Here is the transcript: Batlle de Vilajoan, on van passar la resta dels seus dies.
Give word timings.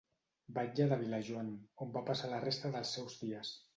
Batlle 0.55 0.87
de 0.93 0.97
Vilajoan, 1.01 1.51
on 1.85 1.91
van 1.99 2.07
passar 2.09 2.31
la 2.33 2.41
resta 2.47 2.73
dels 2.77 2.99
seus 2.99 3.21
dies. 3.27 3.53